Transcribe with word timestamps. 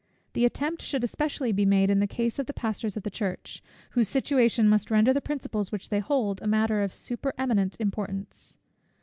The 0.33 0.45
attempt 0.45 0.81
should 0.81 1.03
especially 1.03 1.51
be 1.51 1.63
made 1.63 1.91
in 1.91 1.99
the 1.99 2.07
case 2.07 2.39
of 2.39 2.47
the 2.47 2.55
pastors 2.55 2.97
of 2.97 3.03
the 3.03 3.11
Church, 3.11 3.61
whose 3.91 4.09
situation 4.09 4.67
must 4.67 4.89
render 4.89 5.13
the 5.13 5.21
principles 5.21 5.71
which 5.71 5.89
they 5.89 5.99
hold 5.99 6.41
a 6.41 6.47
matter 6.47 6.81
of 6.81 6.91
supereminent 6.91 7.77
importance. 7.79 8.57